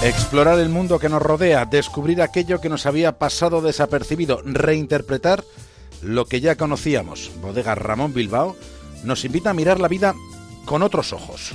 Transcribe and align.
Explorar 0.00 0.60
el 0.60 0.68
mundo 0.68 1.00
que 1.00 1.08
nos 1.08 1.20
rodea, 1.20 1.64
descubrir 1.64 2.22
aquello 2.22 2.60
que 2.60 2.68
nos 2.68 2.86
había 2.86 3.18
pasado 3.18 3.60
desapercibido, 3.60 4.40
reinterpretar 4.44 5.42
lo 6.02 6.26
que 6.26 6.40
ya 6.40 6.54
conocíamos. 6.54 7.32
Bodega 7.42 7.74
Ramón 7.74 8.14
Bilbao 8.14 8.54
nos 9.02 9.24
invita 9.24 9.50
a 9.50 9.54
mirar 9.54 9.80
la 9.80 9.88
vida 9.88 10.14
con 10.66 10.84
otros 10.84 11.12
ojos. 11.12 11.50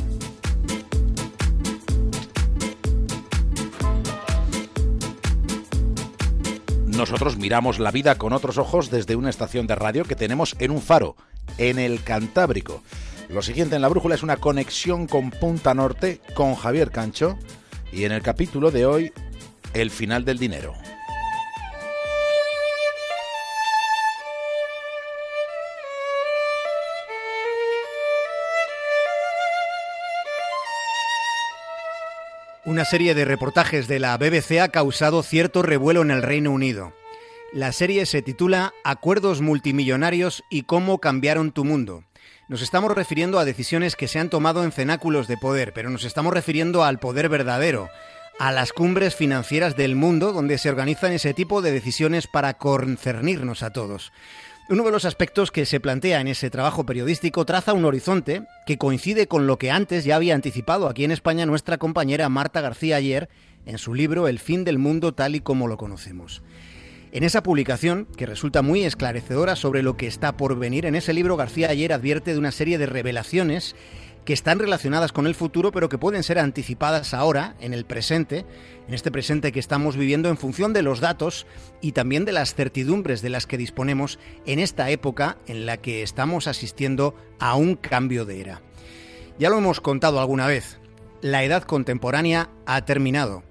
Nosotros 6.86 7.38
miramos 7.38 7.80
la 7.80 7.92
vida 7.92 8.18
con 8.18 8.34
otros 8.34 8.58
ojos 8.58 8.92
desde 8.92 9.16
una 9.16 9.30
estación 9.30 9.68
de 9.68 9.76
radio 9.76 10.04
que 10.04 10.18
tenemos 10.18 10.58
en 10.60 10.72
un 10.72 10.82
faro, 10.82 11.16
en 11.58 11.80
el 11.80 12.04
Cantábrico. 12.04 12.84
Lo 13.30 13.42
siguiente 13.42 13.78
en 13.78 13.82
la 13.82 13.88
brújula 13.88 14.16
es 14.16 14.24
una 14.24 14.36
conexión 14.36 15.08
con 15.08 15.32
Punta 15.32 15.74
Norte 15.74 16.20
con 16.36 16.56
Javier 16.56 16.92
Cancho 16.92 17.38
y 17.94 18.06
en 18.06 18.12
el 18.12 18.22
capítulo 18.22 18.72
de 18.72 18.86
hoy, 18.86 19.14
el 19.74 19.92
final 19.92 20.26
del 20.26 20.40
dinero. 20.40 20.74
Una 32.66 32.86
serie 32.86 33.14
de 33.14 33.26
reportajes 33.26 33.88
de 33.88 34.00
la 34.00 34.18
BBC 34.18 34.60
ha 34.62 34.70
causado 34.70 35.22
cierto 35.22 35.62
revuelo 35.62 36.02
en 36.02 36.12
el 36.12 36.24
Reino 36.24 36.52
Unido. 36.52 36.94
La 37.52 37.72
serie 37.72 38.06
se 38.06 38.22
titula 38.22 38.74
Acuerdos 38.84 39.42
multimillonarios 39.42 40.44
y 40.50 40.64
cómo 40.64 40.98
cambiaron 41.00 41.52
tu 41.52 41.66
mundo. 41.66 42.04
Nos 42.48 42.62
estamos 42.62 42.94
refiriendo 42.94 43.40
a 43.40 43.46
decisiones 43.46 43.96
que 43.96 44.08
se 44.08 44.20
han 44.20 44.30
tomado 44.30 44.64
en 44.64 44.72
cenáculos 44.72 45.28
de 45.28 45.38
poder, 45.38 45.74
pero 45.74 45.90
nos 45.90 46.04
estamos 46.04 46.34
refiriendo 46.34 46.84
al 46.84 47.00
poder 47.00 47.30
verdadero, 47.30 47.90
a 48.40 48.52
las 48.52 48.74
cumbres 48.74 49.16
financieras 49.16 49.76
del 49.76 49.96
mundo 49.96 50.34
donde 50.34 50.58
se 50.58 50.70
organizan 50.70 51.14
ese 51.14 51.34
tipo 51.34 51.62
de 51.62 51.72
decisiones 51.72 52.28
para 52.28 52.56
concernirnos 52.56 53.64
a 53.64 53.72
todos. 53.72 54.12
Uno 54.70 54.84
de 54.84 54.92
los 54.92 55.04
aspectos 55.06 55.52
que 55.52 55.66
se 55.66 55.82
plantea 55.82 56.22
en 56.22 56.28
ese 56.28 56.50
trabajo 56.50 56.86
periodístico 56.86 57.46
traza 57.46 57.74
un 57.74 57.84
horizonte 57.84 58.44
que 58.66 58.78
coincide 58.78 59.28
con 59.28 59.46
lo 59.46 59.58
que 59.58 59.72
antes 59.72 60.06
ya 60.06 60.16
había 60.16 60.36
anticipado 60.36 60.88
aquí 60.88 61.04
en 61.04 61.12
España 61.12 61.46
nuestra 61.46 61.78
compañera 61.78 62.30
Marta 62.30 62.62
García 62.62 62.96
ayer 62.96 63.30
en 63.66 63.78
su 63.78 63.94
libro 63.94 64.28
El 64.28 64.40
fin 64.40 64.64
del 64.64 64.80
mundo 64.80 65.14
tal 65.14 65.36
y 65.36 65.42
como 65.42 65.68
lo 65.68 65.78
conocemos. 65.78 66.44
En 67.14 67.24
esa 67.24 67.44
publicación, 67.44 68.08
que 68.18 68.26
resulta 68.26 68.64
muy 68.64 68.84
esclarecedora 68.86 69.56
sobre 69.56 69.84
lo 69.84 69.96
que 69.98 70.08
está 70.08 70.36
por 70.36 70.58
venir, 70.58 70.88
en 70.88 70.96
ese 70.96 71.14
libro 71.14 71.38
García 71.38 71.70
ayer 71.70 71.94
advierte 71.94 72.34
de 72.34 72.40
una 72.40 72.52
serie 72.52 72.80
de 72.80 72.88
revelaciones 72.88 73.76
que 74.26 74.34
están 74.34 74.58
relacionadas 74.58 75.12
con 75.12 75.28
el 75.28 75.36
futuro, 75.36 75.72
pero 75.72 75.90
que 75.90 76.00
pueden 76.00 76.24
ser 76.24 76.40
anticipadas 76.40 77.14
ahora, 77.14 77.56
en 77.60 77.76
el 77.76 77.86
presente, 77.86 78.48
en 78.88 78.96
este 78.96 79.12
presente 79.12 79.52
que 79.52 79.60
estamos 79.60 79.96
viviendo 79.96 80.28
en 80.30 80.38
función 80.38 80.74
de 80.74 80.82
los 80.82 81.02
datos 81.02 81.46
y 81.82 81.92
también 81.92 82.26
de 82.26 82.32
las 82.32 82.56
certidumbres 82.56 83.22
de 83.22 83.30
las 83.30 83.46
que 83.46 83.60
disponemos 83.60 84.18
en 84.48 84.58
esta 84.58 84.90
época 84.90 85.38
en 85.46 85.68
la 85.68 85.78
que 85.78 86.02
estamos 86.02 86.48
asistiendo 86.48 87.14
a 87.38 87.54
un 87.54 87.76
cambio 87.76 88.26
de 88.26 88.42
era. 88.42 88.62
Ya 89.38 89.52
lo 89.52 89.60
hemos 89.60 89.82
contado 89.82 90.20
alguna 90.20 90.48
vez, 90.48 90.80
la 91.22 91.44
edad 91.44 91.62
contemporánea 91.62 92.50
ha 92.66 92.84
terminado, 92.86 93.44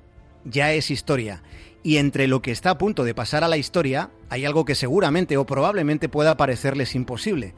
ya 0.44 0.72
es 0.72 0.90
historia, 0.90 1.42
y 1.82 1.96
entre 1.96 2.28
lo 2.28 2.42
que 2.42 2.52
está 2.52 2.70
a 2.70 2.78
punto 2.78 3.04
de 3.04 3.14
pasar 3.14 3.44
a 3.44 3.48
la 3.48 3.56
historia 3.56 4.10
hay 4.28 4.44
algo 4.44 4.64
que 4.64 4.74
seguramente 4.74 5.36
o 5.36 5.46
probablemente 5.46 6.08
pueda 6.08 6.36
parecerles 6.36 6.94
imposible, 6.94 7.54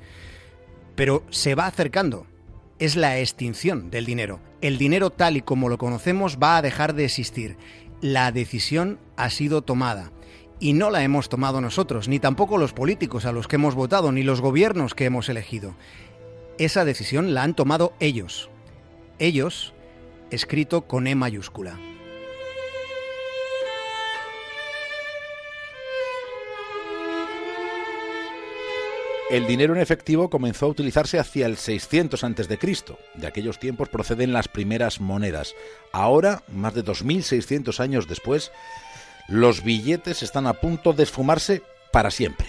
pero 0.95 1.25
se 1.31 1.55
va 1.55 1.67
acercando. 1.67 2.27
Es 2.79 2.97
la 2.97 3.19
extinción 3.19 3.91
del 3.91 4.05
dinero. 4.05 4.41
El 4.61 4.79
dinero 4.79 5.11
tal 5.11 5.37
y 5.37 5.43
como 5.43 5.69
lo 5.69 5.79
conocemos 5.79 6.39
va 6.43 6.57
a 6.57 6.63
dejar 6.63 6.95
de 6.95 7.05
existir. 7.05 7.57
La 8.01 8.33
decisión 8.33 8.99
ha 9.17 9.31
sido 9.31 9.63
tomada. 9.63 10.11
Y 10.59 10.73
no 10.73 10.91
la 10.91 11.03
hemos 11.05 11.29
tomado 11.29 11.61
nosotros, 11.61 12.09
ni 12.09 12.19
tampoco 12.19 12.59
los 12.59 12.73
políticos 12.73 13.27
a 13.27 13.33
los 13.33 13.47
que 13.47 13.57
hemos 13.57 13.75
votado, 13.75 14.11
ni 14.13 14.23
los 14.23 14.41
gobiernos 14.41 14.95
que 14.95 15.05
hemos 15.05 15.29
elegido. 15.29 15.75
Esa 16.59 16.85
decisión 16.85 17.35
la 17.35 17.43
han 17.43 17.55
tomado 17.55 17.93
ellos. 18.01 18.51
Ellos, 19.19 19.75
escrito 20.31 20.83
con 20.83 21.07
E 21.07 21.15
mayúscula. 21.15 21.79
El 29.35 29.49
dinero 29.49 29.75
en 29.75 29.81
efectivo 29.81 30.31
comenzó 30.31 30.67
a 30.67 30.69
utilizarse 30.69 31.19
hacia 31.19 31.47
el 31.47 31.57
600 31.57 32.23
a.C. 32.23 32.59
De 33.15 33.27
aquellos 33.27 33.59
tiempos 33.59 33.89
proceden 33.89 34.33
las 34.33 34.47
primeras 34.47 35.01
monedas. 35.01 35.57
Ahora, 35.91 36.45
más 36.47 36.73
de 36.73 36.85
2.600 36.85 37.81
años 37.81 38.07
después, 38.07 38.53
los 39.27 39.65
billetes 39.65 40.23
están 40.23 40.47
a 40.47 40.53
punto 40.53 40.93
de 40.93 41.03
esfumarse 41.03 41.63
para 41.91 42.13
siempre. 42.13 42.47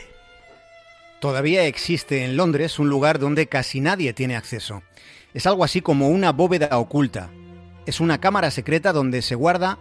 Todavía 1.20 1.66
existe 1.66 2.24
en 2.24 2.38
Londres 2.38 2.78
un 2.78 2.88
lugar 2.88 3.18
donde 3.18 3.48
casi 3.48 3.82
nadie 3.82 4.14
tiene 4.14 4.36
acceso. 4.36 4.84
Es 5.34 5.48
algo 5.48 5.64
así 5.64 5.82
como 5.82 6.10
una 6.10 6.34
bóveda 6.34 6.78
oculta. 6.78 7.32
Es 7.88 8.00
una 8.00 8.20
cámara 8.22 8.52
secreta 8.52 8.94
donde 8.94 9.24
se 9.24 9.34
guarda 9.34 9.80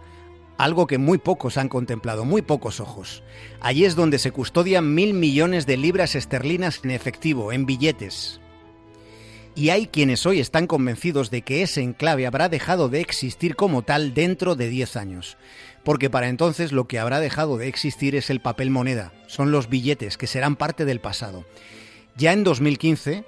algo 0.57 0.87
que 0.87 0.97
muy 0.97 1.17
pocos 1.17 1.57
han 1.57 1.69
contemplado, 1.69 2.25
muy 2.25 2.41
pocos 2.41 2.79
ojos. 2.79 3.23
Allí 3.59 3.85
es 3.85 3.95
donde 3.95 4.19
se 4.19 4.31
custodian 4.31 4.93
mil 4.93 5.13
millones 5.13 5.65
de 5.65 5.77
libras 5.77 6.15
esterlinas 6.15 6.81
en 6.83 6.91
efectivo, 6.91 7.51
en 7.51 7.65
billetes. 7.65 8.39
Y 9.55 9.69
hay 9.69 9.87
quienes 9.87 10.25
hoy 10.25 10.41
están 10.41 10.67
convencidos 10.67 11.31
de 11.31 11.41
que 11.41 11.61
ese 11.61 11.81
enclave 11.81 12.27
habrá 12.27 12.49
dejado 12.49 12.89
de 12.89 12.99
existir 12.99 13.55
como 13.55 13.83
tal 13.83 14.13
dentro 14.13 14.55
de 14.55 14.67
10 14.67 14.97
años, 14.97 15.37
porque 15.83 16.09
para 16.09 16.27
entonces 16.27 16.73
lo 16.73 16.89
que 16.89 16.99
habrá 16.99 17.21
dejado 17.21 17.57
de 17.57 17.69
existir 17.69 18.15
es 18.15 18.29
el 18.29 18.41
papel 18.41 18.69
moneda, 18.69 19.13
son 19.27 19.51
los 19.51 19.69
billetes 19.69 20.17
que 20.17 20.27
serán 20.27 20.57
parte 20.57 20.83
del 20.83 20.99
pasado. 20.99 21.45
Ya 22.17 22.33
en 22.33 22.43
2015, 22.43 23.23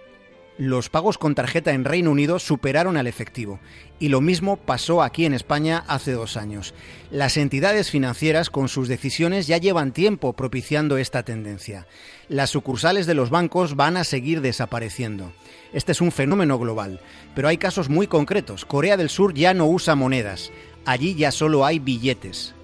los 0.58 0.90
pagos 0.90 1.18
con 1.18 1.36
tarjeta 1.36 1.72
en 1.74 1.86
Reino 1.86 2.12
Unido 2.12 2.40
superaron 2.40 2.98
al 2.98 3.08
efectivo. 3.08 3.60
Y 4.00 4.10
lo 4.10 4.22
mismo 4.22 4.58
pasó 4.58 5.04
aquí 5.04 5.26
en 5.26 5.34
España 5.34 5.84
hace 5.88 6.14
dos 6.14 6.36
años. 6.36 6.74
Las 7.12 7.38
entidades 7.38 7.92
financieras 7.92 8.50
con 8.50 8.68
sus 8.68 8.88
decisiones 8.88 9.46
ya 9.48 9.58
llevan 9.58 9.92
tiempo 9.92 10.34
propiciando 10.34 10.98
esta 10.98 11.24
tendencia. 11.24 11.88
Las 12.28 12.50
sucursales 12.50 13.06
de 13.06 13.14
los 13.14 13.30
bancos 13.30 13.76
van 13.76 13.98
a 13.98 14.04
seguir 14.04 14.42
desapareciendo. 14.42 15.32
Este 15.74 15.92
es 15.92 16.02
un 16.02 16.12
fenómeno 16.12 16.58
global, 16.58 17.02
pero 17.36 17.48
hay 17.48 17.58
casos 17.58 17.90
muy 17.90 18.08
concretos. 18.08 18.66
Corea 18.66 18.98
del 18.98 19.10
Sur 19.10 19.34
ya 19.34 19.54
no 19.54 19.68
usa 19.68 19.96
monedas. 19.96 20.52
Allí 20.86 21.14
ya 21.16 21.32
solo 21.32 21.66
hay 21.66 21.80
billetes. 21.80 22.56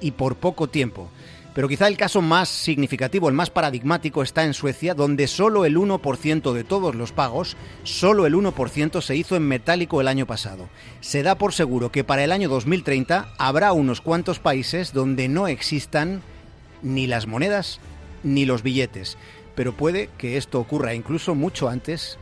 Y 0.00 0.12
por 0.12 0.36
poco 0.36 0.68
tiempo. 0.68 1.10
Pero 1.54 1.68
quizá 1.68 1.88
el 1.88 1.96
caso 1.96 2.22
más 2.22 2.48
significativo, 2.48 3.28
el 3.28 3.34
más 3.34 3.50
paradigmático, 3.50 4.22
está 4.22 4.44
en 4.44 4.54
Suecia, 4.54 4.94
donde 4.94 5.26
solo 5.26 5.64
el 5.64 5.76
1% 5.76 6.52
de 6.52 6.64
todos 6.64 6.94
los 6.94 7.12
pagos, 7.12 7.56
solo 7.82 8.26
el 8.26 8.34
1% 8.34 9.00
se 9.00 9.16
hizo 9.16 9.34
en 9.34 9.48
metálico 9.48 10.00
el 10.00 10.08
año 10.08 10.26
pasado. 10.26 10.68
Se 11.00 11.22
da 11.22 11.34
por 11.34 11.52
seguro 11.52 11.90
que 11.90 12.04
para 12.04 12.22
el 12.22 12.30
año 12.30 12.48
2030 12.48 13.32
habrá 13.36 13.72
unos 13.72 14.00
cuantos 14.00 14.38
países 14.38 14.92
donde 14.92 15.28
no 15.28 15.48
existan 15.48 16.22
ni 16.82 17.08
las 17.08 17.26
monedas 17.26 17.80
ni 18.22 18.44
los 18.44 18.62
billetes. 18.62 19.18
Pero 19.56 19.72
puede 19.76 20.08
que 20.18 20.36
esto 20.36 20.60
ocurra 20.60 20.94
incluso 20.94 21.34
mucho 21.34 21.68
antes 21.68 22.18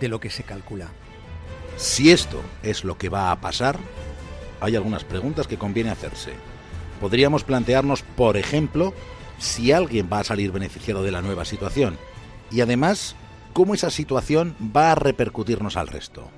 de 0.00 0.08
lo 0.08 0.18
que 0.18 0.30
se 0.30 0.42
calcula. 0.42 0.88
Si 1.76 2.10
esto 2.10 2.42
es 2.64 2.82
lo 2.82 2.98
que 2.98 3.08
va 3.08 3.30
a 3.30 3.40
pasar, 3.40 3.78
hay 4.60 4.74
algunas 4.74 5.04
preguntas 5.04 5.46
que 5.46 5.58
conviene 5.58 5.90
hacerse 5.90 6.32
podríamos 6.98 7.44
plantearnos, 7.44 8.02
por 8.02 8.36
ejemplo, 8.36 8.92
si 9.38 9.72
alguien 9.72 10.08
va 10.12 10.20
a 10.20 10.24
salir 10.24 10.52
beneficiado 10.52 11.02
de 11.02 11.12
la 11.12 11.22
nueva 11.22 11.44
situación 11.44 11.96
y 12.50 12.60
además 12.60 13.14
cómo 13.52 13.74
esa 13.74 13.90
situación 13.90 14.54
va 14.60 14.92
a 14.92 14.94
repercutirnos 14.94 15.76
al 15.76 15.88
resto. 15.88 16.30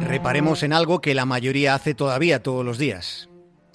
Reparemos 0.00 0.62
en 0.62 0.72
algo 0.72 1.00
que 1.00 1.14
la 1.14 1.26
mayoría 1.26 1.74
hace 1.74 1.94
todavía 1.94 2.42
todos 2.42 2.64
los 2.64 2.78
días. 2.78 3.28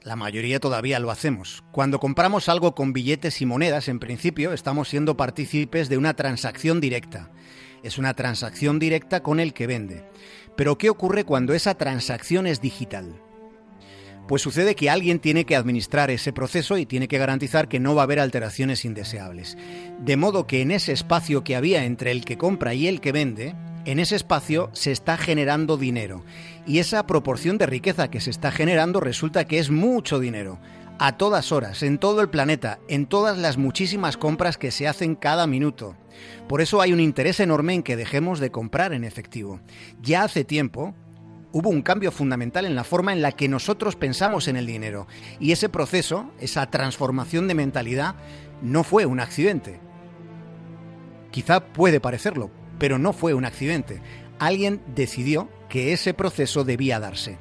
La 0.04 0.16
mayoría 0.16 0.60
todavía 0.60 0.98
lo 1.00 1.12
hacemos. 1.12 1.64
Cuando 1.72 2.00
compramos 2.00 2.50
algo 2.50 2.74
con 2.74 2.94
billetes 2.94 3.42
y 3.42 3.46
monedas, 3.46 3.88
en 3.88 4.00
principio 4.00 4.54
estamos 4.54 4.90
siendo 4.90 5.18
partícipes 5.18 5.90
de 5.90 5.98
una 5.98 6.16
transacción 6.16 6.80
directa. 6.80 7.30
Es 7.84 7.98
una 7.98 8.14
transacción 8.14 8.80
directa 8.80 9.22
con 9.22 9.40
el 9.40 9.54
que 9.54 9.68
vende. 9.68 10.06
Pero 10.62 10.78
¿qué 10.78 10.92
ocurre 10.92 11.24
cuando 11.24 11.56
esa 11.56 11.74
transacción 11.74 12.46
es 12.46 12.62
digital? 12.62 13.16
Pues 14.28 14.44
sucede 14.44 14.76
que 14.76 14.92
alguien 14.92 15.18
tiene 15.18 15.44
que 15.44 15.56
administrar 15.56 16.12
ese 16.12 16.34
proceso 16.34 16.78
y 16.78 16.86
tiene 16.86 17.08
que 17.08 17.18
garantizar 17.18 17.68
que 17.68 17.80
no 17.80 17.96
va 17.96 18.04
a 18.04 18.06
haber 18.06 18.20
alteraciones 18.20 18.86
indeseables. 18.86 19.58
De 19.98 20.18
modo 20.18 20.46
que 20.46 20.62
en 20.62 20.70
ese 20.70 20.92
espacio 20.92 21.44
que 21.44 21.56
había 21.56 21.84
entre 21.86 22.12
el 22.12 22.24
que 22.24 22.38
compra 22.38 22.76
y 22.76 22.86
el 22.86 23.02
que 23.02 23.12
vende, 23.12 23.56
en 23.86 23.98
ese 23.98 24.16
espacio 24.16 24.70
se 24.74 24.92
está 24.92 25.18
generando 25.18 25.78
dinero. 25.78 26.24
Y 26.68 26.78
esa 26.78 27.08
proporción 27.08 27.58
de 27.58 27.66
riqueza 27.66 28.12
que 28.12 28.22
se 28.22 28.30
está 28.30 28.52
generando 28.52 29.00
resulta 29.00 29.46
que 29.46 29.58
es 29.58 29.72
mucho 29.72 30.20
dinero. 30.20 30.60
A 31.04 31.18
todas 31.18 31.52
horas, 31.52 31.82
en 31.82 31.98
todo 31.98 32.22
el 32.22 32.30
planeta, 32.30 32.78
en 32.88 33.08
todas 33.08 33.36
las 33.36 33.58
muchísimas 33.58 34.18
compras 34.18 34.60
que 34.60 34.70
se 34.70 34.88
hacen 34.88 35.16
cada 35.16 35.48
minuto. 35.48 35.96
Por 36.48 36.62
eso 36.62 36.80
hay 36.80 36.94
un 36.94 37.00
interés 37.00 37.40
enorme 37.40 37.74
en 37.74 37.82
que 37.82 37.96
dejemos 37.96 38.40
de 38.40 38.52
comprar 38.52 38.94
en 38.94 39.04
efectivo. 39.04 39.62
Ya 40.00 40.22
hace 40.24 40.44
tiempo, 40.44 40.94
hubo 41.54 41.70
un 41.70 41.82
cambio 41.82 42.12
fundamental 42.12 42.66
en 42.66 42.76
la 42.76 42.84
forma 42.84 43.14
en 43.14 43.24
la 43.24 43.32
que 43.32 43.50
nosotros 43.50 43.96
pensamos 43.96 44.48
en 44.48 44.58
el 44.58 44.68
dinero. 44.68 45.08
Y 45.40 45.54
ese 45.54 45.70
proceso, 45.70 46.30
esa 46.40 46.70
transformación 46.70 47.48
de 47.48 47.56
mentalidad, 47.56 48.14
no 48.62 48.84
fue 48.84 49.08
un 49.08 49.22
accidente. 49.22 49.80
Quizá 51.32 51.62
puede 51.74 52.00
parecerlo, 52.00 52.52
pero 52.78 53.00
no 53.00 53.12
fue 53.12 53.34
un 53.34 53.46
accidente. 53.46 54.04
Alguien 54.38 54.84
decidió 54.94 55.50
que 55.68 55.94
ese 55.94 56.14
proceso 56.14 56.64
debía 56.64 57.00
darse. 57.00 57.40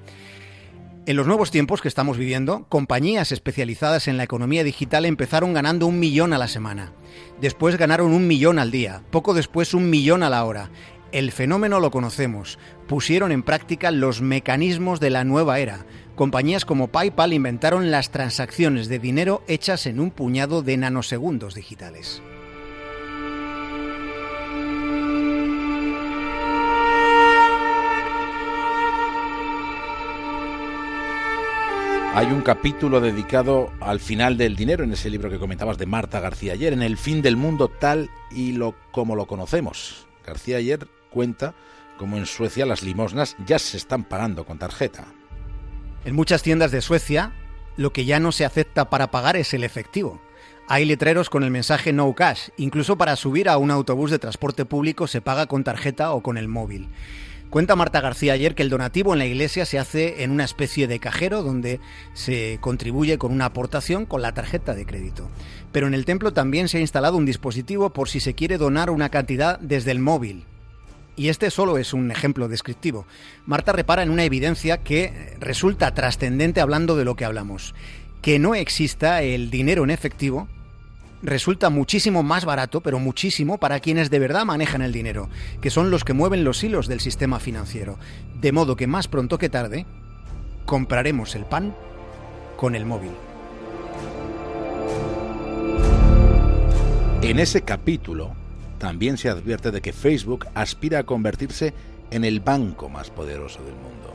En 1.11 1.17
los 1.17 1.27
nuevos 1.27 1.51
tiempos 1.51 1.83
que 1.83 1.89
estamos 1.89 2.19
viviendo, 2.19 2.67
compañías 2.69 3.33
especializadas 3.33 4.07
en 4.07 4.17
la 4.17 4.23
economía 4.23 4.63
digital 4.63 5.05
empezaron 5.05 5.53
ganando 5.53 5.89
un 5.89 5.99
millón 5.99 6.33
a 6.33 6.39
la 6.39 6.47
semana. 6.47 6.93
Después 7.41 7.77
ganaron 7.77 8.13
un 8.13 8.29
millón 8.29 8.61
al 8.61 8.71
día, 8.71 9.03
poco 9.11 9.35
después 9.35 9.75
un 9.75 9.91
millón 9.91 10.23
a 10.23 10.31
la 10.31 10.45
hora. 10.45 10.71
El 11.11 11.33
fenómeno 11.33 11.81
lo 11.81 11.91
conocemos. 11.91 12.61
Pusieron 12.87 13.33
en 13.33 13.43
práctica 13.43 13.91
los 13.91 14.23
mecanismos 14.23 15.01
de 15.01 15.11
la 15.11 15.25
nueva 15.25 15.59
era. 15.59 15.85
Compañías 16.15 16.65
como 16.65 16.93
PayPal 16.93 17.33
inventaron 17.33 17.91
las 17.91 18.13
transacciones 18.13 18.87
de 18.87 19.01
dinero 19.01 19.43
hechas 19.49 19.87
en 19.87 19.99
un 19.99 20.13
puñado 20.13 20.63
de 20.63 20.77
nanosegundos 20.77 21.57
digitales. 21.57 22.23
Hay 32.13 32.27
un 32.27 32.43
capítulo 32.43 33.01
dedicado 33.01 33.73
al 33.81 34.01
final 34.01 34.37
del 34.37 34.57
dinero 34.57 34.83
en 34.83 34.93
ese 34.93 35.11
libro 35.11 35.31
que 35.31 35.39
comentabas 35.39 35.79
de 35.79 35.87
Marta 35.87 36.19
García 36.19 36.55
ayer, 36.55 36.73
en 36.73 36.83
el 36.83 36.97
fin 36.97 37.23
del 37.23 37.37
mundo 37.37 37.69
tal 37.69 38.11
y 38.33 38.51
lo 38.51 38.75
como 38.91 39.15
lo 39.15 39.27
conocemos. 39.27 40.09
García 40.27 40.57
ayer 40.57 40.89
cuenta 41.11 41.55
cómo 41.99 42.17
en 42.17 42.27
Suecia 42.27 42.67
las 42.67 42.83
limosnas 42.83 43.37
ya 43.47 43.61
se 43.61 43.77
están 43.77 44.03
pagando 44.03 44.45
con 44.45 44.59
tarjeta. 44.59 45.05
En 46.05 46.17
muchas 46.17 46.43
tiendas 46.43 46.73
de 46.73 46.81
Suecia, 46.81 47.33
lo 47.77 47.93
que 47.93 48.05
ya 48.05 48.19
no 48.19 48.33
se 48.33 48.45
acepta 48.45 48.91
para 48.91 49.13
pagar 49.13 49.37
es 49.37 49.55
el 49.55 49.63
efectivo. 49.63 50.21
Hay 50.67 50.87
letreros 50.87 51.31
con 51.31 51.45
el 51.45 51.53
mensaje 51.53 51.93
no 51.93 52.13
cash. 52.15 52.49
Incluso 52.57 52.99
para 52.99 53.15
subir 53.15 53.49
a 53.49 53.57
un 53.57 53.71
autobús 53.71 54.11
de 54.11 54.19
transporte 54.19 54.65
público 54.65 55.07
se 55.07 55.21
paga 55.21 55.47
con 55.47 55.63
tarjeta 55.63 56.11
o 56.13 56.23
con 56.23 56.39
el 56.39 56.49
móvil. 56.49 56.89
Cuenta 57.51 57.75
Marta 57.75 58.01
García 58.01 58.35
ayer 58.35 58.55
que 58.55 58.63
el 58.63 58.71
donativo 58.71 59.13
en 59.13 59.19
la 59.19 59.27
iglesia 59.27 59.67
se 59.67 59.81
hace 59.81 60.23
en 60.23 60.31
una 60.31 60.45
especie 60.45 60.87
de 60.87 61.01
cajero 61.01 61.43
donde 61.43 61.81
se 62.15 62.59
contribuye 62.61 63.19
con 63.19 63.33
una 63.33 63.47
aportación 63.47 64.07
con 64.07 64.23
la 64.23 64.33
tarjeta 64.33 64.73
de 64.73 64.87
crédito. 64.87 65.29
Pero 65.73 65.89
en 65.89 65.95
el 65.95 66.05
templo 66.05 66.33
también 66.33 66.69
se 66.69 66.79
ha 66.79 66.81
instalado 66.81 67.17
un 67.17 67.27
dispositivo 67.27 67.91
por 67.91 68.09
si 68.09 68.21
se 68.21 68.35
quiere 68.35 68.57
donar 68.57 68.89
una 68.89 69.09
cantidad 69.09 69.59
desde 69.59 69.91
el 69.91 69.99
móvil. 69.99 70.45
Y 71.17 71.29
este 71.29 71.51
solo 71.51 71.77
es 71.77 71.93
un 71.93 72.13
ejemplo 72.13 72.47
descriptivo. 72.47 73.05
Marta 73.47 73.73
repara 73.73 74.05
en 74.05 74.11
una 74.11 74.23
evidencia 74.23 74.79
que 74.79 75.35
resulta 75.41 75.93
trascendente 75.93 76.61
hablando 76.61 76.97
de 76.97 77.05
lo 77.05 77.17
que 77.17 77.25
hablamos. 77.25 77.75
Que 78.23 78.39
no 78.39 78.55
exista 78.55 79.23
el 79.23 79.51
dinero 79.51 79.83
en 79.83 79.91
efectivo 79.91 80.47
resulta 81.23 81.71
muchísimo 81.71 82.23
más 82.23 82.45
barato, 82.45 82.81
pero 82.81 82.99
muchísimo, 82.99 83.59
para 83.59 83.81
quienes 83.81 84.11
de 84.11 84.19
verdad 84.19 84.45
manejan 84.45 84.83
el 84.83 84.93
dinero, 84.93 85.29
que 85.61 85.71
son 85.71 85.91
los 85.91 86.05
que 86.05 86.13
mueven 86.13 86.45
los 86.45 86.63
hilos 86.63 86.89
del 86.89 87.01
sistema 87.01 87.41
financiero. 87.41 87.99
De 88.41 88.53
modo 88.53 88.77
que 88.77 88.87
más 88.87 89.09
pronto 89.09 89.39
que 89.39 89.49
tarde, 89.49 89.87
compraremos 90.67 91.35
el 91.35 91.45
pan 91.45 91.75
con 92.57 92.75
el 92.75 92.87
móvil. 92.87 93.13
En 97.23 97.39
ese 97.39 97.63
capítulo 97.63 98.33
también 98.79 99.19
se 99.19 99.29
advierte 99.29 99.71
de 99.71 99.83
que 99.83 99.93
Facebook 99.93 100.47
aspira 100.55 101.01
a 101.01 101.05
convertirse 101.05 101.75
en 102.11 102.25
el 102.25 102.41
banco 102.41 102.89
más 102.89 103.11
poderoso 103.11 103.63
del 103.63 103.75
mundo. 103.75 104.15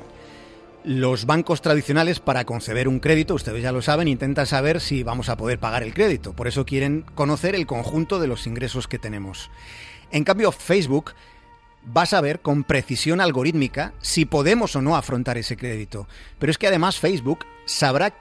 Los 0.86 1.26
bancos 1.26 1.64
tradicionales 1.64 2.20
para 2.20 2.46
conceder 2.46 2.88
un 2.88 3.00
crédito, 3.00 3.34
ustedes 3.34 3.64
ya 3.64 3.72
lo 3.72 3.82
saben, 3.82 4.08
intentan 4.08 4.46
saber 4.46 4.80
si 4.80 5.02
vamos 5.02 5.30
a 5.30 5.36
poder 5.36 5.58
pagar 5.58 5.82
el 5.82 5.96
crédito. 5.96 6.34
Por 6.34 6.48
eso 6.48 6.64
quieren 6.64 7.04
conocer 7.16 7.56
el 7.56 7.66
conjunto 7.66 8.20
de 8.20 8.28
los 8.28 8.46
ingresos 8.46 8.88
que 8.88 9.00
tenemos. 9.00 9.50
En 10.12 10.24
cambio, 10.24 10.52
Facebook 10.52 11.14
va 11.86 12.04
a 12.04 12.06
saber 12.06 12.40
con 12.40 12.64
precisión 12.64 13.20
algorítmica 13.20 13.94
si 14.00 14.26
podemos 14.26 14.76
o 14.76 14.82
no 14.84 14.96
afrontar 14.96 15.40
ese 15.40 15.58
crédito. 15.58 16.08
Pero 16.38 16.52
es 16.52 16.60
que 16.60 16.68
además 16.68 17.00
Facebook 17.00 17.48
sabrá 17.66 18.14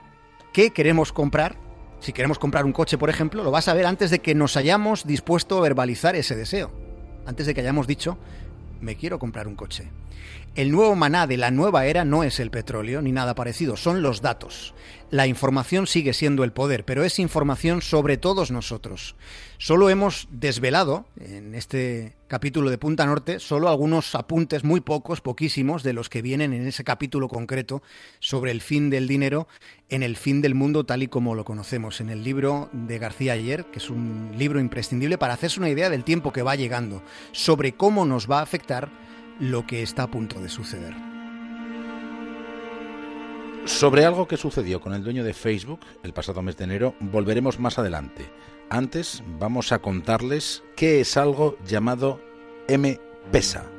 qué 0.54 0.70
queremos 0.70 1.12
comprar 1.12 1.58
si 2.00 2.14
queremos 2.14 2.38
comprar 2.38 2.64
un 2.64 2.72
coche, 2.72 2.98
por 2.98 3.10
ejemplo, 3.10 3.42
lo 3.42 3.50
vas 3.50 3.68
a 3.68 3.74
ver 3.74 3.86
antes 3.86 4.10
de 4.10 4.20
que 4.20 4.34
nos 4.34 4.56
hayamos 4.56 5.06
dispuesto 5.06 5.58
a 5.58 5.62
verbalizar 5.62 6.16
ese 6.16 6.34
deseo. 6.34 6.70
Antes 7.26 7.46
de 7.46 7.54
que 7.54 7.62
hayamos 7.62 7.86
dicho, 7.86 8.18
me 8.84 8.96
quiero 8.96 9.18
comprar 9.18 9.48
un 9.48 9.56
coche. 9.56 9.90
El 10.54 10.70
nuevo 10.70 10.94
maná 10.94 11.26
de 11.26 11.36
la 11.36 11.50
nueva 11.50 11.86
era 11.86 12.04
no 12.04 12.22
es 12.22 12.38
el 12.38 12.52
petróleo 12.52 13.02
ni 13.02 13.10
nada 13.10 13.34
parecido, 13.34 13.76
son 13.76 14.02
los 14.02 14.22
datos. 14.22 14.72
La 15.10 15.26
información 15.26 15.88
sigue 15.88 16.12
siendo 16.12 16.44
el 16.44 16.52
poder, 16.52 16.84
pero 16.84 17.02
es 17.02 17.18
información 17.18 17.82
sobre 17.82 18.16
todos 18.16 18.52
nosotros. 18.52 19.16
Solo 19.64 19.88
hemos 19.88 20.28
desvelado 20.30 21.06
en 21.18 21.54
este 21.54 22.14
capítulo 22.28 22.68
de 22.68 22.76
Punta 22.76 23.06
Norte 23.06 23.38
solo 23.40 23.70
algunos 23.70 24.14
apuntes 24.14 24.62
muy 24.62 24.82
pocos, 24.82 25.22
poquísimos, 25.22 25.82
de 25.82 25.94
los 25.94 26.10
que 26.10 26.20
vienen 26.20 26.52
en 26.52 26.66
ese 26.66 26.84
capítulo 26.84 27.28
concreto 27.28 27.82
sobre 28.18 28.50
el 28.50 28.60
fin 28.60 28.90
del 28.90 29.08
dinero 29.08 29.48
en 29.88 30.02
el 30.02 30.18
fin 30.18 30.42
del 30.42 30.54
mundo 30.54 30.84
tal 30.84 31.02
y 31.02 31.08
como 31.08 31.34
lo 31.34 31.46
conocemos, 31.46 32.02
en 32.02 32.10
el 32.10 32.22
libro 32.22 32.68
de 32.72 32.98
García 32.98 33.32
Ayer, 33.32 33.64
que 33.64 33.78
es 33.78 33.88
un 33.88 34.32
libro 34.36 34.60
imprescindible 34.60 35.16
para 35.16 35.32
hacerse 35.32 35.60
una 35.60 35.70
idea 35.70 35.88
del 35.88 36.04
tiempo 36.04 36.30
que 36.30 36.42
va 36.42 36.56
llegando, 36.56 37.02
sobre 37.32 37.72
cómo 37.72 38.04
nos 38.04 38.30
va 38.30 38.40
a 38.40 38.42
afectar 38.42 38.90
lo 39.40 39.66
que 39.66 39.82
está 39.82 40.02
a 40.02 40.10
punto 40.10 40.42
de 40.42 40.50
suceder. 40.50 40.92
Sobre 43.64 44.04
algo 44.04 44.28
que 44.28 44.36
sucedió 44.36 44.82
con 44.82 44.92
el 44.92 45.02
dueño 45.02 45.24
de 45.24 45.32
Facebook 45.32 45.80
el 46.02 46.12
pasado 46.12 46.42
mes 46.42 46.58
de 46.58 46.64
enero 46.64 46.94
volveremos 47.00 47.58
más 47.58 47.78
adelante. 47.78 48.26
Antes 48.70 49.22
vamos 49.38 49.72
a 49.72 49.78
contarles 49.78 50.62
qué 50.76 51.00
es 51.00 51.16
algo 51.16 51.56
llamado 51.64 52.20
M-Pesa. 52.68 53.70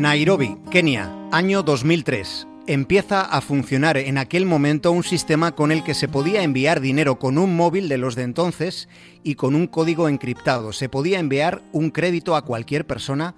Nairobi, 0.00 0.56
Kenia, 0.70 1.12
año 1.30 1.62
2003. 1.62 2.49
Empieza 2.70 3.22
a 3.22 3.40
funcionar 3.40 3.96
en 3.96 4.16
aquel 4.16 4.46
momento 4.46 4.92
un 4.92 5.02
sistema 5.02 5.56
con 5.56 5.72
el 5.72 5.82
que 5.82 5.92
se 5.92 6.06
podía 6.06 6.44
enviar 6.44 6.80
dinero 6.80 7.18
con 7.18 7.36
un 7.36 7.56
móvil 7.56 7.88
de 7.88 7.98
los 7.98 8.14
de 8.14 8.22
entonces 8.22 8.88
y 9.24 9.34
con 9.34 9.56
un 9.56 9.66
código 9.66 10.08
encriptado. 10.08 10.72
Se 10.72 10.88
podía 10.88 11.18
enviar 11.18 11.62
un 11.72 11.90
crédito 11.90 12.36
a 12.36 12.44
cualquier 12.44 12.86
persona 12.86 13.34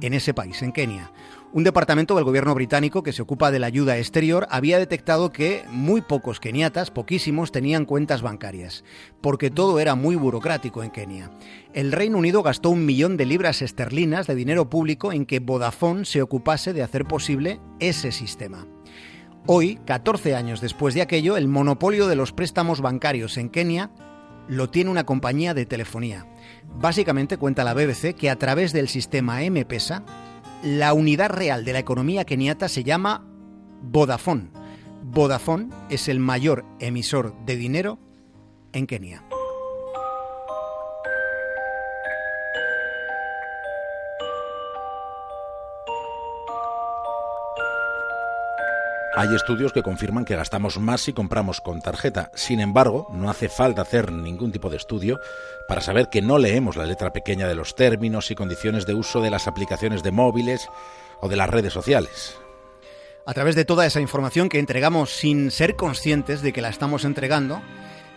en 0.00 0.14
ese 0.14 0.34
país, 0.34 0.62
en 0.62 0.72
Kenia. 0.72 1.12
Un 1.50 1.64
departamento 1.64 2.14
del 2.14 2.24
gobierno 2.24 2.54
británico 2.54 3.02
que 3.02 3.14
se 3.14 3.22
ocupa 3.22 3.50
de 3.50 3.58
la 3.58 3.68
ayuda 3.68 3.96
exterior 3.96 4.46
había 4.50 4.78
detectado 4.78 5.30
que 5.32 5.64
muy 5.70 6.02
pocos 6.02 6.40
keniatas, 6.40 6.90
poquísimos, 6.90 7.52
tenían 7.52 7.86
cuentas 7.86 8.20
bancarias, 8.20 8.84
porque 9.22 9.50
todo 9.50 9.80
era 9.80 9.94
muy 9.94 10.14
burocrático 10.14 10.82
en 10.82 10.90
Kenia. 10.90 11.30
El 11.72 11.92
Reino 11.92 12.18
Unido 12.18 12.42
gastó 12.42 12.68
un 12.68 12.84
millón 12.84 13.16
de 13.16 13.24
libras 13.24 13.62
esterlinas 13.62 14.26
de 14.26 14.34
dinero 14.34 14.68
público 14.68 15.10
en 15.10 15.24
que 15.24 15.40
Vodafone 15.40 16.04
se 16.04 16.20
ocupase 16.20 16.74
de 16.74 16.82
hacer 16.82 17.06
posible 17.06 17.60
ese 17.80 18.12
sistema. 18.12 18.66
Hoy, 19.46 19.78
14 19.86 20.34
años 20.34 20.60
después 20.60 20.92
de 20.92 21.00
aquello, 21.00 21.38
el 21.38 21.48
monopolio 21.48 22.08
de 22.08 22.16
los 22.16 22.32
préstamos 22.32 22.82
bancarios 22.82 23.38
en 23.38 23.48
Kenia 23.48 23.90
lo 24.48 24.68
tiene 24.68 24.90
una 24.90 25.04
compañía 25.04 25.54
de 25.54 25.64
telefonía. 25.64 26.26
Básicamente 26.76 27.38
cuenta 27.38 27.64
la 27.64 27.74
BBC 27.74 28.14
que 28.14 28.30
a 28.30 28.36
través 28.36 28.72
del 28.72 28.88
sistema 28.88 29.42
M-Pesa 29.42 30.04
la 30.62 30.92
unidad 30.92 31.30
real 31.30 31.64
de 31.64 31.72
la 31.72 31.78
economía 31.78 32.24
keniata 32.24 32.68
se 32.68 32.84
llama 32.84 33.24
Vodafone. 33.82 34.50
Vodafone 35.04 35.68
es 35.88 36.08
el 36.08 36.18
mayor 36.18 36.64
emisor 36.80 37.34
de 37.46 37.56
dinero 37.56 37.98
en 38.72 38.86
Kenia. 38.86 39.27
Hay 49.18 49.34
estudios 49.34 49.72
que 49.72 49.82
confirman 49.82 50.24
que 50.24 50.36
gastamos 50.36 50.78
más 50.78 51.00
si 51.00 51.12
compramos 51.12 51.60
con 51.60 51.80
tarjeta. 51.80 52.30
Sin 52.36 52.60
embargo, 52.60 53.08
no 53.12 53.28
hace 53.28 53.48
falta 53.48 53.82
hacer 53.82 54.12
ningún 54.12 54.52
tipo 54.52 54.70
de 54.70 54.76
estudio 54.76 55.18
para 55.66 55.80
saber 55.80 56.08
que 56.08 56.22
no 56.22 56.38
leemos 56.38 56.76
la 56.76 56.86
letra 56.86 57.12
pequeña 57.12 57.48
de 57.48 57.56
los 57.56 57.74
términos 57.74 58.30
y 58.30 58.36
condiciones 58.36 58.86
de 58.86 58.94
uso 58.94 59.20
de 59.20 59.30
las 59.30 59.48
aplicaciones 59.48 60.04
de 60.04 60.12
móviles 60.12 60.68
o 61.20 61.28
de 61.28 61.34
las 61.34 61.50
redes 61.50 61.72
sociales. 61.72 62.38
A 63.26 63.34
través 63.34 63.56
de 63.56 63.64
toda 63.64 63.86
esa 63.86 64.00
información 64.00 64.48
que 64.48 64.60
entregamos 64.60 65.10
sin 65.10 65.50
ser 65.50 65.74
conscientes 65.74 66.40
de 66.40 66.52
que 66.52 66.62
la 66.62 66.68
estamos 66.68 67.04
entregando, 67.04 67.60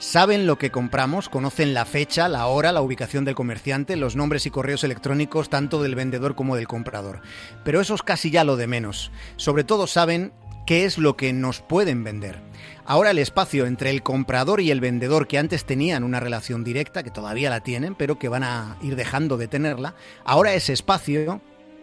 Saben 0.02 0.48
lo 0.48 0.58
que 0.58 0.72
compramos, 0.72 1.30
conocen 1.30 1.76
la 1.76 1.86
fecha, 1.86 2.28
la 2.28 2.48
hora, 2.48 2.72
la 2.72 2.82
ubicación 2.82 3.24
del 3.24 3.36
comerciante, 3.36 3.96
los 3.96 4.16
nombres 4.16 4.48
y 4.48 4.50
correos 4.50 4.84
electrónicos 4.84 5.52
tanto 5.52 5.84
del 5.84 5.94
vendedor 5.94 6.34
como 6.34 6.56
del 6.56 6.68
comprador. 6.68 7.22
Pero 7.64 7.80
eso 7.80 7.94
es 7.94 8.02
casi 8.02 8.32
ya 8.32 8.44
lo 8.44 8.56
de 8.56 8.66
menos. 8.66 9.12
Sobre 9.36 9.64
todo 9.64 9.86
saben 9.86 10.34
qué 10.66 10.86
es 10.86 10.98
lo 10.98 11.18
que 11.18 11.34
nos 11.34 11.62
pueden 11.62 12.04
vender. 12.04 12.40
Ahora 12.86 13.12
el 13.12 13.20
espacio 13.20 13.66
entre 13.66 13.90
el 13.90 14.04
comprador 14.04 14.62
y 14.62 14.72
el 14.72 14.82
vendedor 14.82 15.28
que 15.28 15.38
antes 15.38 15.66
tenían 15.66 16.04
una 16.04 16.20
relación 16.20 16.64
directa, 16.64 17.04
que 17.04 17.12
todavía 17.12 17.50
la 17.50 17.62
tienen, 17.62 17.96
pero 17.96 18.20
que 18.20 18.30
van 18.30 18.44
a 18.44 18.78
ir 18.82 18.96
dejando 18.96 19.38
de 19.38 19.48
tenerla, 19.48 19.96
ahora 20.26 20.54
ese 20.54 20.74
espacio 20.74 21.42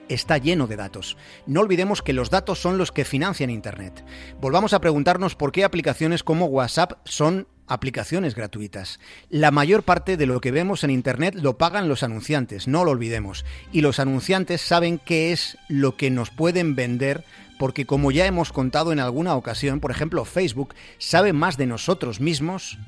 está 0.08 0.38
lleno 0.38 0.66
de 0.66 0.76
datos. 0.76 1.16
No 1.47 1.61
olvidemos 1.61 2.02
que 2.02 2.12
los 2.12 2.30
datos 2.30 2.58
son 2.58 2.78
los 2.78 2.92
que 2.92 3.04
financian 3.04 3.50
Internet. 3.50 4.04
Volvamos 4.40 4.73
a 4.73 4.80
preguntarnos 4.80 5.35
por 5.35 5.52
qué 5.52 5.64
aplicaciones 5.64 6.23
como 6.23 6.47
WhatsApp 6.47 6.92
son 7.04 7.47
aplicaciones 7.66 8.35
gratuitas. 8.35 8.99
La 9.28 9.50
mayor 9.50 9.82
parte 9.82 10.16
de 10.16 10.26
lo 10.26 10.40
que 10.40 10.50
vemos 10.50 10.85
en 10.85 10.90
Internet 10.90 11.35
lo 11.35 11.58
pagan 11.58 11.88
los 11.88 12.02
anunciantes, 12.02 12.66
no 12.66 12.85
lo 12.85 12.90
olvidemos. 12.90 13.44
Y 13.73 13.82
los 13.82 13.99
anunciantes 13.99 14.62
saben 14.62 14.99
qué 14.99 15.32
es 15.32 15.58
lo 15.68 15.97
que 15.97 16.11
nos 16.11 16.30
pueden 16.30 16.75
vender 16.75 17.25
porque 17.59 17.87
como 17.87 18.11
ya 18.11 18.27
hemos 18.27 18.53
contado 18.53 18.93
en 18.93 19.00
alguna 19.00 19.35
ocasión, 19.35 19.81
por 19.81 19.91
ejemplo, 19.91 20.25
Facebook 20.25 20.75
sabe 20.99 21.33
más 21.33 21.57
de 21.57 21.67
nosotros 21.67 22.21
mismos 22.21 22.79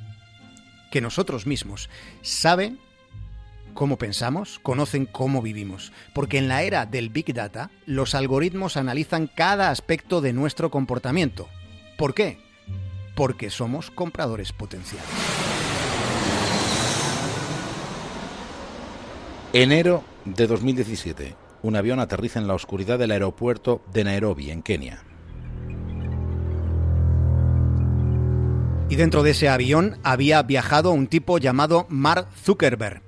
que 0.91 1.01
nosotros 1.01 1.47
mismos. 1.47 1.89
Sabe 2.23 2.75
cómo 3.75 3.97
pensamos, 3.97 4.59
conocen 4.63 5.07
cómo 5.07 5.43
vivimos, 5.43 5.93
porque 6.15 6.39
en 6.39 6.49
la 6.49 6.63
era 6.63 6.87
del 6.87 7.09
Big 7.09 7.33
Data, 7.33 7.71
los 7.87 8.15
algoritmos 8.15 8.77
analizan 8.77 9.29
cada 9.29 9.71
aspecto 9.71 10.21
de 10.21 10.33
nuestro 10.33 10.71
comportamiento. 10.71 11.49
¿Por 11.97 12.15
qué? 12.15 12.39
Porque 13.15 13.51
somos 13.51 13.91
compradores 13.91 14.53
potenciales. 14.53 15.09
Enero 19.53 20.05
de 20.25 20.47
2017. 20.47 21.50
Un 21.63 21.77
avión 21.77 22.01
aterriza 22.01 22.39
en 22.39 22.47
la 22.47 22.55
oscuridad 22.55 22.99
del 22.99 23.11
aeropuerto 23.11 23.83
de 23.93 24.05
Nairobi, 24.05 24.51
en 24.51 24.63
Kenia. 24.63 25.03
Y 28.89 28.97
dentro 28.97 29.23
de 29.23 29.31
ese 29.31 29.49
avión 29.49 29.99
había 30.03 30.43
viajado 30.43 30.91
un 30.91 31.07
tipo 31.07 31.39
llamado 31.39 31.87
Mark 31.89 32.27
Zuckerberg, 32.43 33.03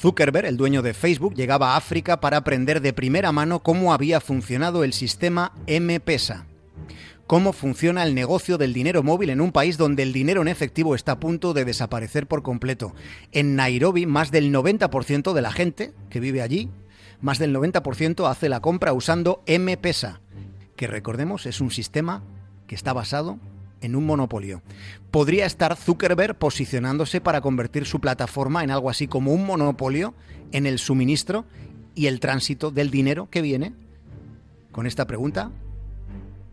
Zuckerberg, 0.00 0.46
el 0.46 0.56
dueño 0.56 0.82
de 0.82 0.94
Facebook, 0.94 1.34
llegaba 1.34 1.72
a 1.72 1.76
África 1.76 2.20
para 2.20 2.36
aprender 2.36 2.80
de 2.80 2.92
primera 2.92 3.32
mano 3.32 3.60
cómo 3.60 3.92
había 3.92 4.20
funcionado 4.20 4.84
el 4.84 4.92
sistema 4.92 5.52
M-Pesa. 5.66 6.46
Cómo 7.26 7.52
funciona 7.52 8.04
el 8.04 8.14
negocio 8.14 8.56
del 8.56 8.72
dinero 8.72 9.02
móvil 9.02 9.30
en 9.30 9.40
un 9.40 9.50
país 9.50 9.78
donde 9.78 10.02
el 10.02 10.12
dinero 10.12 10.42
en 10.42 10.48
efectivo 10.48 10.94
está 10.94 11.12
a 11.12 11.20
punto 11.20 11.54
de 11.54 11.64
desaparecer 11.64 12.26
por 12.26 12.42
completo. 12.42 12.94
En 13.32 13.56
Nairobi, 13.56 14.06
más 14.06 14.30
del 14.30 14.52
90% 14.54 15.32
de 15.32 15.42
la 15.42 15.50
gente 15.50 15.92
que 16.08 16.20
vive 16.20 16.42
allí, 16.42 16.68
más 17.20 17.38
del 17.38 17.54
90% 17.54 18.28
hace 18.30 18.48
la 18.48 18.60
compra 18.60 18.92
usando 18.92 19.42
M-Pesa, 19.46 20.20
que 20.76 20.86
recordemos 20.86 21.46
es 21.46 21.60
un 21.60 21.70
sistema 21.70 22.22
que 22.66 22.74
está 22.74 22.92
basado 22.92 23.38
en 23.80 23.96
un 23.96 24.04
monopolio. 24.04 24.62
¿Podría 25.10 25.46
estar 25.46 25.76
Zuckerberg 25.76 26.36
posicionándose 26.36 27.20
para 27.20 27.40
convertir 27.40 27.86
su 27.86 28.00
plataforma 28.00 28.64
en 28.64 28.70
algo 28.70 28.90
así 28.90 29.06
como 29.06 29.32
un 29.32 29.46
monopolio 29.46 30.14
en 30.52 30.66
el 30.66 30.78
suministro 30.78 31.44
y 31.94 32.06
el 32.06 32.20
tránsito 32.20 32.70
del 32.70 32.90
dinero 32.90 33.28
que 33.30 33.42
viene? 33.42 33.74
Con 34.72 34.86
esta 34.86 35.06
pregunta 35.06 35.50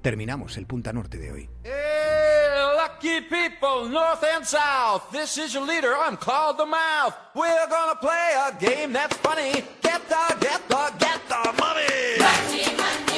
terminamos 0.01 0.57
el 0.57 0.65
Punta 0.65 0.93
Norte 0.93 1.17
de 1.17 1.31
hoy. 1.31 1.49
People, 3.03 3.89
north 3.89 4.23
and 4.23 4.45
south. 4.45 5.11
This 5.11 5.37
is 5.37 5.53
your 5.53 5.65
leader, 5.65 5.93
I'm 5.93 6.15
called 6.15 6.57
the 6.57 6.65
mouth. 6.65 7.15
We're 7.35 7.67
gonna 7.67 7.95
play 7.95 8.33
a 8.47 8.55
game 8.59 8.93
that's 8.93 9.17
funny. 9.17 9.63
Get 9.81 10.07
the, 10.07 10.37
get 10.39 10.67
the, 10.69 10.93
get 10.99 11.19
the 11.27 11.53
money. 11.59 13.12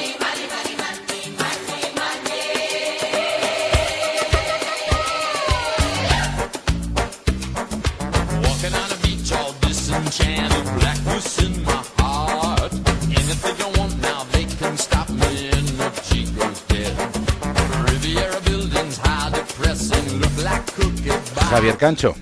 Javier 21.66 21.80
Cancho, 21.80 22.14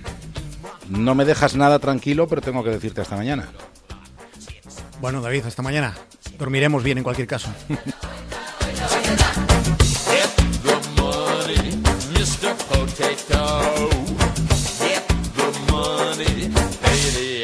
no 0.89 1.15
me 1.15 1.27
dejas 1.27 1.55
nada 1.55 1.79
tranquilo, 1.79 2.27
pero 2.27 2.41
tengo 2.41 2.65
que 2.65 2.71
decirte 2.71 3.03
hasta 3.03 3.15
mañana. 3.15 3.51
Bueno, 5.03 5.21
David, 5.21 5.45
hasta 5.45 5.61
mañana. 5.61 5.93
Dormiremos 6.39 6.83
bien 6.83 6.97
en 6.97 7.05
cualquier 7.05 7.29
caso. 7.29 7.51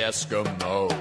Eskimo. 0.08 0.99